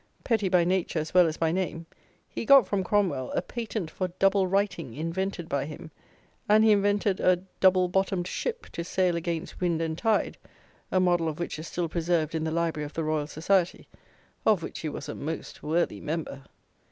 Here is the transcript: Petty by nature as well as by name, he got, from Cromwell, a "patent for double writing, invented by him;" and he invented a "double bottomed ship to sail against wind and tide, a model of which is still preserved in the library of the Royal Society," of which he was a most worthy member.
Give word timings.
Petty 0.23 0.49
by 0.49 0.63
nature 0.63 0.97
as 0.97 1.13
well 1.13 1.27
as 1.27 1.37
by 1.37 1.51
name, 1.51 1.85
he 2.27 2.43
got, 2.43 2.65
from 2.67 2.83
Cromwell, 2.83 3.29
a 3.35 3.41
"patent 3.43 3.91
for 3.91 4.07
double 4.17 4.47
writing, 4.47 4.95
invented 4.95 5.47
by 5.47 5.65
him;" 5.65 5.91
and 6.49 6.63
he 6.63 6.71
invented 6.71 7.19
a 7.19 7.43
"double 7.59 7.87
bottomed 7.87 8.25
ship 8.27 8.65
to 8.71 8.83
sail 8.83 9.15
against 9.15 9.61
wind 9.61 9.79
and 9.79 9.95
tide, 9.99 10.39
a 10.91 10.99
model 10.99 11.27
of 11.27 11.37
which 11.37 11.59
is 11.59 11.67
still 11.67 11.87
preserved 11.87 12.33
in 12.33 12.45
the 12.45 12.49
library 12.51 12.83
of 12.83 12.93
the 12.93 13.03
Royal 13.03 13.27
Society," 13.27 13.87
of 14.43 14.63
which 14.63 14.79
he 14.79 14.89
was 14.89 15.07
a 15.07 15.13
most 15.13 15.61
worthy 15.61 16.01
member. 16.01 16.45